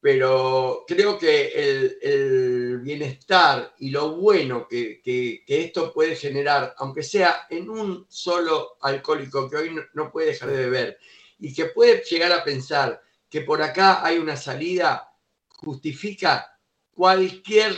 pero 0.00 0.84
creo 0.86 1.18
que 1.18 1.52
el, 1.54 2.80
bienestar 2.80 3.74
y 3.78 3.90
lo 3.90 4.16
bueno 4.16 4.68
que, 4.68 5.00
esto 5.46 5.92
puede 5.92 6.16
generar, 6.16 6.74
aunque 6.78 7.02
sea 7.02 7.46
en 7.48 7.70
un 7.70 8.06
solo 8.08 8.76
alcohólico 8.82 9.48
que 9.48 9.56
hoy 9.56 9.76
no, 9.94 10.10
puede 10.12 10.28
dejar 10.28 10.50
de 10.50 10.56
beber 10.56 10.98
y 11.38 11.54
que 11.54 11.66
puede 11.66 12.02
llegar 12.02 12.32
a 12.32 12.44
pensar 12.44 13.00
que 13.34 13.40
por 13.40 13.60
acá 13.60 14.06
hay 14.06 14.18
una 14.18 14.36
salida, 14.36 15.12
justifica 15.48 16.56
cualquier 16.92 17.74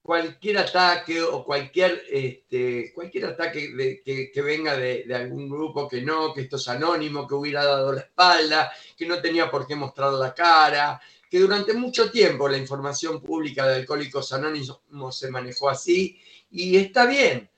cualquier 0.00 0.58
ataque 0.58 1.20
o 1.20 1.44
cualquier, 1.44 2.04
este, 2.08 2.92
cualquier 2.94 3.24
ataque 3.26 4.00
que, 4.04 4.40
venga 4.40 4.76
de, 4.76 5.04
algún 5.12 5.48
grupo 5.48 5.88
que 5.88 6.00
no, 6.02 6.32
que 6.32 6.42
esto 6.42 6.54
es 6.54 6.68
anónimo, 6.68 7.26
que 7.26 7.34
hubiera 7.34 7.64
dado 7.64 7.92
la 7.92 8.02
espalda, 8.02 8.70
que 8.96 9.04
no 9.04 9.20
tenía 9.20 9.50
por 9.50 9.66
qué 9.66 9.74
mostrar 9.74 10.12
la 10.12 10.32
cara, 10.32 11.02
que 11.28 11.40
durante 11.40 11.72
mucho 11.74 12.08
tiempo 12.08 12.48
la 12.48 12.58
información 12.58 13.20
pública 13.20 13.66
de 13.66 13.80
Alcohólicos 13.80 14.32
Anónimos 14.32 15.18
se 15.18 15.28
manejó 15.28 15.70
así 15.70 16.20
y 16.52 16.76
está 16.76 17.06
bien. 17.06 17.49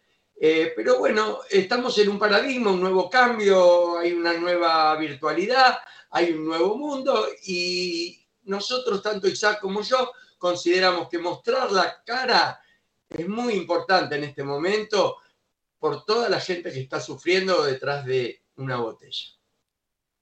Eh, 0.45 0.73
pero 0.75 0.99
bueno, 0.99 1.39
estamos 1.49 1.97
en 1.99 2.09
un 2.09 2.19
paradigma, 2.19 2.73
un 2.73 2.81
nuevo 2.81 3.09
cambio, 3.09 3.97
hay 3.99 4.13
una 4.13 4.33
nueva 4.33 4.97
virtualidad, 4.97 5.79
hay 6.11 6.33
un 6.33 6.45
nuevo 6.45 6.77
mundo 6.77 7.29
y 7.47 8.27
nosotros, 8.43 9.01
tanto 9.01 9.29
Isaac 9.29 9.61
como 9.61 9.83
yo, 9.83 10.11
consideramos 10.39 11.09
que 11.09 11.21
mostrar 11.21 11.71
la 11.71 12.03
cara 12.05 12.61
es 13.09 13.29
muy 13.29 13.53
importante 13.55 14.17
en 14.17 14.25
este 14.25 14.43
momento 14.43 15.19
por 15.79 16.05
toda 16.05 16.29
la 16.29 16.41
gente 16.41 16.73
que 16.73 16.81
está 16.81 17.01
sufriendo 17.01 17.63
detrás 17.63 18.05
de 18.05 18.43
una 18.57 18.79
botella. 18.79 19.29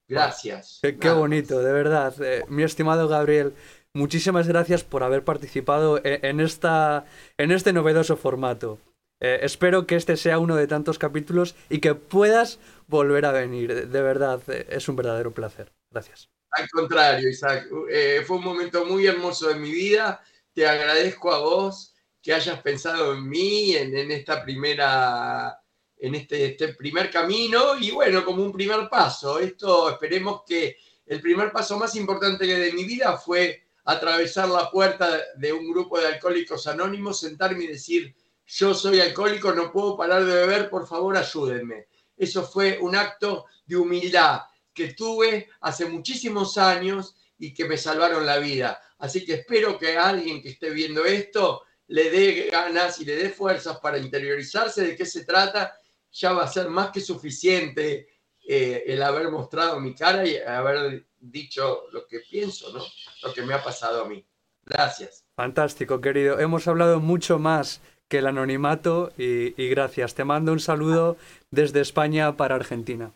Gracias. 0.07 0.81
Qué, 0.83 1.11
bonito, 1.13 1.63
de 1.63 1.73
verdad. 1.73 2.15
Eh, 2.23 2.45
mi 2.47 2.63
estimado 2.63 3.09
Gabriel, 3.09 3.55
muchísimas 3.95 4.47
gracias 4.47 4.85
por 4.85 5.03
haber 5.03 5.25
participado 5.25 5.97
e, 6.05 6.21
en, 6.25 6.41
esta, 6.41 7.07
en 7.39 7.53
este 7.53 7.73
novedoso 7.73 8.19
formato. 8.19 8.79
Eh, 9.21 9.41
espero 9.43 9.87
que 9.87 9.97
este 9.97 10.17
sea 10.17 10.39
uno 10.39 10.57
de 10.57 10.67
tantos 10.67 10.99
capítulos 10.99 11.55
y 11.69 11.81
que 11.81 11.95
puedas 11.95 12.59
volver 12.87 13.27
a 13.27 13.33
venir. 13.33 13.89
De 13.89 14.03
verdad, 14.03 14.41
eh, 14.49 14.67
es 14.71 14.89
un 14.89 14.97
verdadero 14.97 15.33
placer. 15.33 15.73
Gracias. 15.91 16.31
Al 16.53 16.69
contrario, 16.71 17.29
Isaac, 17.29 17.69
eh, 17.91 18.23
fue 18.27 18.39
un 18.39 18.45
momento 18.45 18.85
muy 18.85 19.07
hermoso 19.07 19.49
de 19.49 19.57
mi 19.57 19.71
vida. 19.71 20.23
Te 20.53 20.67
agradezco 20.67 21.33
a 21.33 21.39
vos 21.39 21.95
que 22.23 22.33
hayas 22.33 22.61
pensado 22.61 23.13
en 23.15 23.29
mí, 23.29 23.75
en, 23.77 24.11
esta 24.11 24.43
primera, 24.43 25.59
en 25.97 26.15
este, 26.15 26.47
este, 26.47 26.75
primer 26.75 27.11
camino 27.11 27.79
y 27.79 27.91
bueno, 27.93 28.25
como 28.25 28.43
un 28.43 28.53
primer 28.53 28.89
paso. 28.89 29.39
Esto 29.39 29.91
esperemos 29.91 30.43
que 30.47 30.77
el 31.07 31.21
primer 31.21 31.53
paso 31.53 31.79
más 31.79 31.95
importante 31.95 32.47
de 32.47 32.73
mi 32.73 32.85
vida 32.85 33.17
fue 33.17 33.63
atravesar 33.85 34.49
la 34.49 34.71
puerta 34.71 35.21
de 35.37 35.53
un 35.53 35.71
grupo 35.71 35.99
de 35.99 36.09
alcohólicos 36.09 36.67
anónimos, 36.67 37.21
sentarme 37.21 37.65
y 37.65 37.69
decir, 37.69 38.15
yo 38.53 38.75
soy 38.75 39.01
alcohólico, 39.01 39.53
no 39.53 39.71
puedo 39.71 39.97
parar 39.97 40.25
de 40.25 40.35
beber, 40.35 40.69
por 40.69 40.87
favor 40.87 41.17
ayúdenme. 41.17 41.87
Eso 42.17 42.43
fue 42.43 42.79
un 42.81 42.97
acto 42.97 43.47
de 43.65 43.77
humildad 43.77 44.41
que 44.75 44.95
tuve 44.95 45.49
hace 45.61 45.87
muchísimos 45.87 46.59
años 46.59 47.17
y 47.39 47.55
que 47.55 47.65
me 47.65 47.77
salvaron 47.77 48.27
la 48.27 48.39
vida. 48.39 48.81
Así 48.99 49.25
que 49.25 49.35
espero 49.35 49.79
que 49.79 49.97
alguien 49.97 50.43
que 50.43 50.51
esté 50.51 50.71
viendo 50.71 51.05
esto 51.05 51.63
le 51.87 52.11
dé 52.11 52.49
ganas 52.51 53.01
y 53.01 53.05
le 53.05 53.17
dé 53.17 53.31
fuerzas 53.31 53.79
para 53.79 53.99
interiorizarse 53.99 54.83
de 54.83 54.97
qué 54.97 55.07
se 55.07 55.25
trata. 55.25 55.73
Ya 56.13 56.33
va 56.33 56.45
a 56.45 56.49
ser 56.49 56.69
más 56.69 56.91
que 56.91 57.01
suficiente 57.01 58.09
eh, 58.47 58.83
el 58.87 59.03
haber 59.03 59.31
mostrado 59.31 59.79
mi 59.79 59.95
cara 59.95 60.27
y 60.27 60.37
haber 60.37 61.07
dicho 61.21 61.85
lo 61.93 62.07
que 62.07 62.21
pienso, 62.21 62.73
¿no? 62.73 62.83
Lo 63.23 63.33
que 63.33 63.43
me 63.43 63.55
ha 63.55 63.63
pasado 63.63 64.05
a 64.05 64.09
mí. 64.09 64.27
Gracias. 64.65 65.25
Fantástico, 65.37 66.01
querido. 66.01 66.41
Hemos 66.41 66.67
hablado 66.67 67.01
mucho 67.01 67.39
más 67.39 67.81
que 68.11 68.18
el 68.18 68.27
anonimato 68.27 69.12
y 69.16 69.68
gracias. 69.68 70.14
Te 70.16 70.25
mando 70.25 70.53
un 70.53 70.59
saludo 70.59 71.16
desde 71.51 71.81
España 71.81 72.37
para 72.37 72.57
Argentina. 72.57 73.12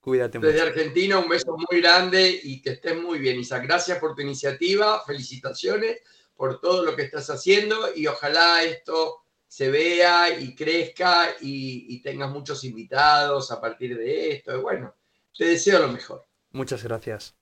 Cuídate 0.00 0.38
mucho. 0.38 0.48
Desde 0.48 0.62
Argentina, 0.62 1.18
un 1.18 1.28
beso 1.28 1.56
muy 1.56 1.80
grande 1.80 2.40
y 2.42 2.60
que 2.60 2.70
estés 2.70 3.00
muy 3.00 3.20
bien, 3.20 3.38
Isa. 3.38 3.60
Gracias 3.60 3.98
por 3.98 4.16
tu 4.16 4.22
iniciativa, 4.22 5.00
felicitaciones 5.06 5.98
por 6.34 6.60
todo 6.60 6.84
lo 6.84 6.96
que 6.96 7.02
estás 7.02 7.30
haciendo 7.30 7.94
y 7.94 8.08
ojalá 8.08 8.64
esto 8.64 9.22
se 9.46 9.70
vea 9.70 10.40
y 10.40 10.56
crezca 10.56 11.36
y, 11.40 12.02
tengas 12.02 12.30
muchos 12.30 12.64
invitados 12.64 13.52
a 13.52 13.60
partir 13.60 13.96
de 13.96 14.32
esto. 14.32 14.60
bueno, 14.60 14.92
te 15.36 15.44
deseo 15.44 15.78
lo 15.78 15.88
mejor. 15.88 16.26
Muchas 16.50 16.82
gracias. 16.82 17.36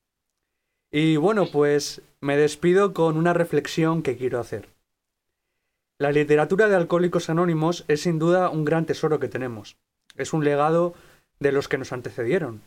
Y 0.91 1.17
bueno, 1.17 1.49
pues 1.51 2.03
me 2.21 2.37
despido 2.37 2.93
con 2.93 3.17
una 3.17 3.33
reflexión 3.33 4.03
que 4.03 4.19
quiero 4.19 4.39
hacer. 4.39 4.69
La 6.01 6.13
literatura 6.13 6.69
de 6.69 6.77
Alcohólicos 6.77 7.29
Anónimos 7.29 7.85
es 7.89 8.03
sin 8.03 8.21
duda 8.21 8.51
un 8.51 8.65
gran 8.65 8.87
tesoro 8.87 9.19
que 9.19 9.27
tenemos. 9.27 9.77
Es 10.17 10.33
un 10.33 10.45
legado 10.45 10.95
de 11.41 11.51
los 11.51 11.67
que 11.67 11.77
nos 11.77 11.93
antecedieron. 11.93 12.63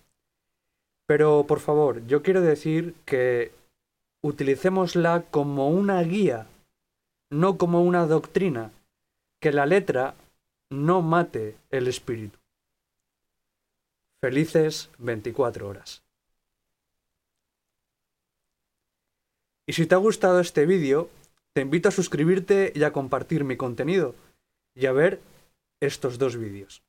Pero, 1.08 1.46
por 1.48 1.62
favor, 1.62 2.06
yo 2.08 2.24
quiero 2.24 2.42
decir 2.42 2.94
que 3.06 3.54
utilicémosla 4.22 5.24
como 5.32 5.70
una 5.70 6.02
guía, 6.02 6.48
no 7.30 7.58
como 7.58 7.82
una 7.84 8.06
doctrina, 8.06 8.72
que 9.40 9.54
la 9.54 9.66
letra 9.66 10.14
no 10.70 11.02
mate 11.02 11.56
el 11.70 11.88
espíritu. 11.88 12.38
Felices 14.20 14.90
24 14.98 15.70
horas. 15.70 16.04
Y 19.66 19.74
si 19.74 19.86
te 19.86 19.96
ha 19.96 20.00
gustado 20.00 20.42
este 20.42 20.66
vídeo, 20.66 21.10
te 21.54 21.62
invito 21.62 21.90
a 21.90 21.92
suscribirte 21.92 22.72
y 22.76 22.84
a 22.84 22.94
compartir 22.94 23.44
mi 23.44 23.58
contenido 23.58 24.16
y 24.76 24.86
a 24.86 24.92
ver 24.92 25.22
estos 25.82 26.18
dos 26.18 26.38
vídeos. 26.38 26.84